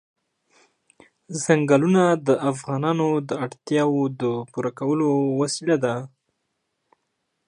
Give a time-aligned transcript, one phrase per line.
[1.43, 5.09] ځنګلونه د افغانانو د اړتیاوو د پوره کولو
[5.41, 5.95] وسیله ده.